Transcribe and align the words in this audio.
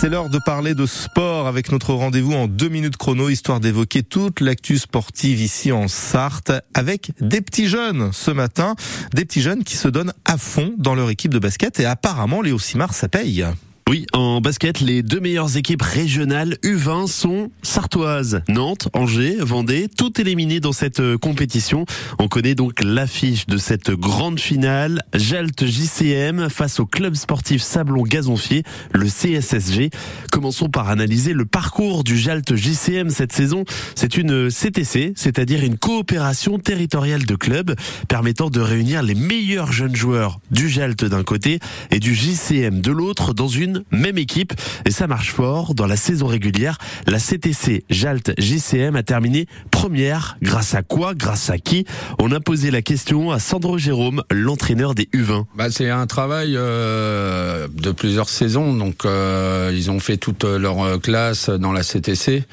c'est 0.00 0.08
l'heure 0.08 0.30
de 0.30 0.38
parler 0.38 0.74
de 0.74 0.86
sport 0.86 1.46
avec 1.46 1.70
notre 1.70 1.92
rendez-vous 1.92 2.32
en 2.32 2.46
deux 2.46 2.70
minutes 2.70 2.96
chrono, 2.96 3.28
histoire 3.28 3.60
d'évoquer 3.60 4.02
toute 4.02 4.40
l'actu 4.40 4.78
sportive 4.78 5.42
ici 5.42 5.72
en 5.72 5.88
Sarthe 5.88 6.52
avec 6.72 7.12
des 7.20 7.42
petits 7.42 7.68
jeunes 7.68 8.10
ce 8.10 8.30
matin, 8.30 8.76
des 9.12 9.26
petits 9.26 9.42
jeunes 9.42 9.62
qui 9.62 9.76
se 9.76 9.88
donnent 9.88 10.14
à 10.24 10.38
fond 10.38 10.72
dans 10.78 10.94
leur 10.94 11.10
équipe 11.10 11.34
de 11.34 11.38
basket 11.38 11.80
et 11.80 11.84
apparemment 11.84 12.40
Léo 12.40 12.58
Simard 12.58 12.94
ça 12.94 13.10
paye. 13.10 13.44
Oui, 13.90 14.06
en 14.12 14.40
basket, 14.40 14.78
les 14.78 15.02
deux 15.02 15.18
meilleures 15.18 15.56
équipes 15.56 15.82
régionales 15.82 16.58
U20 16.62 17.08
sont 17.08 17.50
sartoises. 17.62 18.40
Nantes, 18.48 18.88
Angers, 18.92 19.38
Vendée, 19.40 19.88
tout 19.88 20.20
éliminé 20.20 20.60
dans 20.60 20.70
cette 20.70 21.00
euh, 21.00 21.18
compétition. 21.18 21.86
On 22.20 22.28
connaît 22.28 22.54
donc 22.54 22.84
l'affiche 22.84 23.48
de 23.48 23.58
cette 23.58 23.90
grande 23.90 24.38
finale. 24.38 25.02
Jalt 25.12 25.66
JCM 25.66 26.48
face 26.50 26.78
au 26.78 26.86
club 26.86 27.16
sportif 27.16 27.62
Sablon 27.62 28.04
Gazonfier, 28.04 28.62
le 28.92 29.06
CSSG. 29.08 29.90
Commençons 30.30 30.68
par 30.68 30.88
analyser 30.88 31.32
le 31.32 31.44
parcours 31.44 32.04
du 32.04 32.16
Jalt 32.16 32.54
JCM 32.54 33.10
cette 33.10 33.32
saison. 33.32 33.64
C'est 33.96 34.16
une 34.16 34.52
CTC, 34.52 35.14
c'est-à-dire 35.16 35.64
une 35.64 35.78
coopération 35.78 36.60
territoriale 36.60 37.26
de 37.26 37.34
clubs 37.34 37.74
permettant 38.06 38.50
de 38.50 38.60
réunir 38.60 39.02
les 39.02 39.16
meilleurs 39.16 39.72
jeunes 39.72 39.96
joueurs 39.96 40.38
du 40.52 40.68
Jalt 40.68 41.04
d'un 41.04 41.24
côté 41.24 41.58
et 41.90 41.98
du 41.98 42.14
JCM 42.14 42.80
de 42.80 42.92
l'autre 42.92 43.34
dans 43.34 43.48
une 43.48 43.79
même 43.90 44.18
équipe. 44.18 44.52
Et 44.84 44.90
ça 44.90 45.06
marche 45.06 45.32
fort. 45.32 45.74
Dans 45.74 45.86
la 45.86 45.96
saison 45.96 46.26
régulière, 46.26 46.78
la 47.06 47.18
CTC 47.18 47.84
Jalt 47.90 48.32
JCM 48.38 48.96
a 48.96 49.02
terminé 49.02 49.46
première. 49.80 50.36
Grâce 50.42 50.74
à 50.74 50.82
quoi 50.82 51.14
Grâce 51.14 51.48
à 51.48 51.56
qui 51.56 51.86
On 52.18 52.32
a 52.32 52.40
posé 52.40 52.70
la 52.70 52.82
question 52.82 53.30
à 53.30 53.38
Sandro 53.38 53.78
Jérôme, 53.78 54.22
l'entraîneur 54.30 54.94
des 54.94 55.04
U20. 55.14 55.46
Bah, 55.56 55.70
c'est 55.70 55.88
un 55.88 56.06
travail 56.06 56.52
euh, 56.54 57.66
de 57.72 57.90
plusieurs 57.90 58.28
saisons. 58.28 58.74
Donc, 58.74 59.06
euh, 59.06 59.72
ils 59.74 59.90
ont 59.90 59.98
fait 59.98 60.18
toute 60.18 60.44
leur 60.44 61.00
classe 61.00 61.48
dans 61.48 61.72
la 61.72 61.82
CTC. 61.82 62.44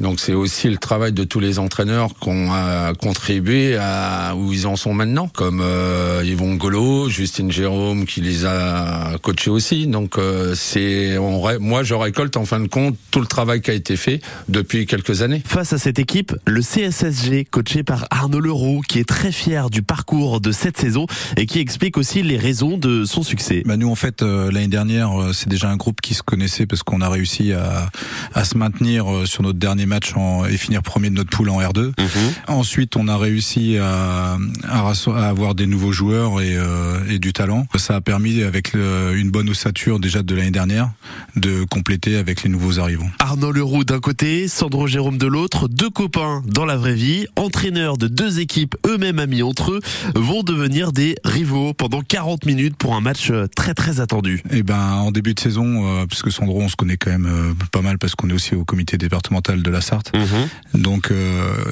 Donc, 0.00 0.20
c'est 0.20 0.32
aussi 0.32 0.70
le 0.70 0.78
travail 0.78 1.12
de 1.12 1.22
tous 1.22 1.38
les 1.38 1.58
entraîneurs 1.58 2.14
qui 2.18 2.30
ont 2.30 2.48
euh, 2.50 2.94
contribué 2.94 3.76
à 3.76 4.34
où 4.34 4.50
ils 4.50 4.66
en 4.66 4.76
sont 4.76 4.94
maintenant, 4.94 5.28
comme 5.28 5.60
euh, 5.62 6.22
Yvon 6.24 6.54
Golo, 6.54 7.10
Justine 7.10 7.52
Jérôme 7.52 8.06
qui 8.06 8.22
les 8.22 8.46
a 8.46 9.18
coachés 9.20 9.50
aussi. 9.50 9.86
Donc, 9.86 10.16
euh, 10.16 10.54
c'est 10.56 11.18
moi 11.60 11.82
je 11.82 11.92
récolte 11.92 12.38
en 12.38 12.46
fin 12.46 12.60
de 12.60 12.68
compte 12.68 12.96
tout 13.10 13.20
le 13.20 13.26
travail 13.26 13.60
qui 13.60 13.70
a 13.70 13.74
été 13.74 13.96
fait 13.96 14.20
depuis 14.48 14.86
quelques 14.86 15.20
années. 15.20 15.42
Face 15.44 15.74
à 15.74 15.78
cette 15.78 15.98
équipe, 15.98 16.34
le 16.46 16.62
CSSG 16.70 17.46
coaché 17.50 17.82
par 17.82 18.06
Arnaud 18.10 18.38
Leroux 18.38 18.80
qui 18.86 19.00
est 19.00 19.04
très 19.04 19.32
fier 19.32 19.70
du 19.70 19.82
parcours 19.82 20.40
de 20.40 20.52
cette 20.52 20.78
saison 20.78 21.06
et 21.36 21.46
qui 21.46 21.58
explique 21.58 21.96
aussi 21.96 22.22
les 22.22 22.36
raisons 22.36 22.78
de 22.78 23.04
son 23.04 23.24
succès. 23.24 23.64
Bah 23.66 23.76
nous 23.76 23.90
en 23.90 23.96
fait 23.96 24.22
euh, 24.22 24.52
l'année 24.52 24.68
dernière 24.68 25.20
euh, 25.20 25.32
c'est 25.32 25.48
déjà 25.48 25.68
un 25.68 25.76
groupe 25.76 26.00
qui 26.00 26.14
se 26.14 26.22
connaissait 26.22 26.66
parce 26.66 26.84
qu'on 26.84 27.00
a 27.00 27.08
réussi 27.08 27.52
à, 27.52 27.90
à 28.34 28.44
se 28.44 28.56
maintenir 28.56 29.12
euh, 29.12 29.26
sur 29.26 29.42
notre 29.42 29.58
dernier 29.58 29.84
match 29.84 30.14
en, 30.14 30.44
et 30.44 30.56
finir 30.56 30.82
premier 30.82 31.10
de 31.10 31.16
notre 31.16 31.30
poule 31.30 31.50
en 31.50 31.60
R2. 31.60 31.86
Mhm. 31.86 31.94
Ensuite 32.46 32.94
on 32.94 33.08
a 33.08 33.16
réussi 33.16 33.76
à, 33.78 34.38
à, 34.68 34.92
à, 34.92 35.28
avoir 35.28 35.56
des 35.56 35.66
nouveaux 35.66 35.92
joueurs 35.92 36.40
et, 36.40 36.56
et, 37.08 37.18
du 37.18 37.32
talent. 37.32 37.66
Ça 37.76 37.96
a 37.96 38.00
permis 38.00 38.42
avec 38.42 38.74
le, 38.74 39.16
une 39.16 39.30
bonne 39.30 39.48
ossature 39.48 39.98
déjà 39.98 40.22
de 40.22 40.34
l'année 40.36 40.50
dernière, 40.52 40.90
de 41.34 41.64
compléter 41.64 42.16
avec 42.16 42.44
les 42.44 42.48
nouveaux 42.48 42.78
arrivants. 42.78 43.10
Arnaud 43.18 43.50
Leroux 43.50 43.82
d'un 43.82 43.98
côté, 43.98 44.46
Sandro 44.46 44.86
Jérôme 44.86 45.18
de 45.18 45.26
l'autre, 45.26 45.66
deux 45.66 45.90
copains 45.90 46.42
dans 46.46 46.59
la 46.66 46.76
vraie 46.76 46.94
vie, 46.94 47.26
entraîneurs 47.36 47.96
de 47.96 48.08
deux 48.08 48.40
équipes 48.40 48.76
eux-mêmes 48.86 49.18
amis 49.18 49.42
entre 49.42 49.72
eux, 49.72 49.80
vont 50.14 50.42
devenir 50.42 50.92
des 50.92 51.16
rivaux 51.24 51.74
pendant 51.74 52.00
40 52.00 52.46
minutes 52.46 52.76
pour 52.76 52.94
un 52.94 53.00
match 53.00 53.30
euh, 53.30 53.46
très 53.54 53.74
très 53.74 54.00
attendu. 54.00 54.42
Et 54.50 54.58
eh 54.58 54.62
ben 54.62 54.78
en 54.78 55.10
début 55.10 55.34
de 55.34 55.40
saison, 55.40 55.86
euh, 55.86 56.06
puisque 56.06 56.30
Sandro 56.30 56.60
on 56.60 56.68
se 56.68 56.76
connaît 56.76 56.96
quand 56.96 57.10
même 57.10 57.26
euh, 57.26 57.52
pas 57.72 57.82
mal 57.82 57.98
parce 57.98 58.14
qu'on 58.14 58.30
est 58.30 58.32
aussi 58.32 58.54
au 58.54 58.64
comité 58.64 58.98
départemental 58.98 59.62
de 59.62 59.70
la 59.70 59.80
Sarthe, 59.80 60.12
mhm. 60.14 60.82
donc 60.82 61.12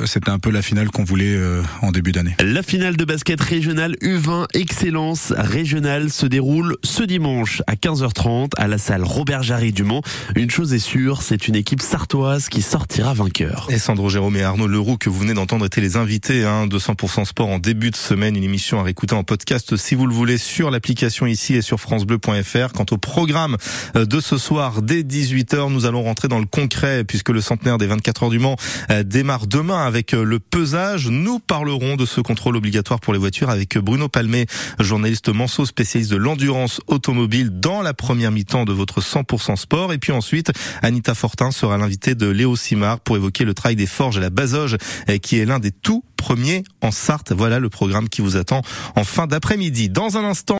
c'était 0.04 0.30
un 0.30 0.38
peu 0.38 0.50
la 0.50 0.62
finale 0.62 0.90
qu'on 0.90 1.04
voulait 1.04 1.38
en 1.82 1.92
début 1.92 2.12
d'année. 2.12 2.34
La 2.40 2.62
finale 2.62 2.96
de 2.96 3.04
basket 3.04 3.40
régional 3.40 3.94
U20 4.02 4.46
Excellence 4.54 5.32
régionale 5.36 6.10
se 6.10 6.26
déroule 6.26 6.76
ce 6.82 7.02
dimanche 7.02 7.62
à 7.66 7.74
15h30 7.74 8.50
à 8.56 8.68
la 8.68 8.78
salle 8.78 9.04
Robert 9.04 9.42
Jarry 9.42 9.72
du 9.72 9.84
Mans. 9.84 10.02
Une 10.36 10.50
chose 10.50 10.72
est 10.72 10.78
sûre, 10.78 11.22
c'est 11.22 11.48
une 11.48 11.56
équipe 11.56 11.82
sartoise 11.82 12.48
qui 12.48 12.62
sortira 12.62 13.14
vainqueur. 13.14 13.66
Et 13.70 13.78
Sandro 13.78 14.08
Jérôme 14.08 14.36
et 14.36 14.42
Arnaud 14.42 14.68
Que 14.78 15.10
vous 15.10 15.18
venez 15.18 15.34
d'entendre 15.34 15.66
étaient 15.66 15.80
les 15.80 15.96
invités 15.96 16.44
hein, 16.44 16.68
de 16.68 16.78
100% 16.78 17.24
Sport 17.24 17.48
en 17.48 17.58
début 17.58 17.90
de 17.90 17.96
semaine. 17.96 18.36
Une 18.36 18.44
émission 18.44 18.78
à 18.78 18.84
réécouter 18.84 19.16
en 19.16 19.24
podcast 19.24 19.76
si 19.76 19.96
vous 19.96 20.06
le 20.06 20.14
voulez 20.14 20.38
sur 20.38 20.70
l'application 20.70 21.26
ici 21.26 21.56
et 21.56 21.62
sur 21.62 21.80
francebleu.fr. 21.80 22.72
Quant 22.72 22.86
au 22.92 22.96
programme 22.96 23.56
euh, 23.96 24.06
de 24.06 24.20
ce 24.20 24.38
soir 24.38 24.80
dès 24.82 25.02
18h, 25.02 25.72
nous 25.72 25.84
allons 25.84 26.04
rentrer 26.04 26.28
dans 26.28 26.38
le 26.38 26.46
concret 26.46 27.02
puisque 27.02 27.30
le 27.30 27.40
centenaire 27.40 27.76
des 27.76 27.88
24 27.88 28.22
heures 28.22 28.30
du 28.30 28.38
Mans 28.38 28.54
euh, 28.90 29.02
démarre 29.02 29.48
demain 29.48 29.84
avec 29.84 30.14
euh, 30.14 30.22
le 30.22 30.38
pesage. 30.38 31.08
Nous 31.08 31.40
parlerons 31.40 31.96
de 31.96 32.06
ce 32.06 32.20
contrôle 32.20 32.56
obligatoire 32.56 33.00
pour 33.00 33.12
les 33.12 33.18
voitures 33.18 33.50
avec 33.50 33.78
Bruno 33.78 34.08
Palmé, 34.08 34.46
journaliste 34.78 35.28
manceau 35.28 35.66
spécialiste 35.66 36.12
de 36.12 36.16
l'endurance 36.16 36.80
automobile 36.86 37.50
dans 37.58 37.82
la 37.82 37.94
première 37.94 38.30
mi-temps 38.30 38.64
de 38.64 38.72
votre 38.72 39.00
100% 39.00 39.56
sport. 39.56 39.92
Et 39.92 39.98
puis 39.98 40.12
ensuite, 40.12 40.52
Anita 40.82 41.16
Fortin 41.16 41.50
sera 41.50 41.78
l'invitée 41.78 42.14
de 42.14 42.28
Léo 42.28 42.54
Simard 42.54 43.00
pour 43.00 43.16
évoquer 43.16 43.44
le 43.44 43.54
travail 43.54 43.74
des 43.74 43.86
forges 43.86 44.18
à 44.18 44.20
la 44.20 44.30
Bazoge, 44.68 45.20
qui 45.20 45.38
est 45.38 45.44
l'un 45.44 45.58
des 45.58 45.70
tout 45.70 46.04
premiers 46.16 46.64
en 46.82 46.90
Sarthe. 46.90 47.32
Voilà 47.32 47.58
le 47.58 47.68
programme 47.68 48.08
qui 48.08 48.20
vous 48.20 48.36
attend 48.36 48.62
en 48.96 49.04
fin 49.04 49.26
d'après-midi. 49.26 49.88
Dans 49.88 50.16
un 50.16 50.24
instant, 50.24 50.56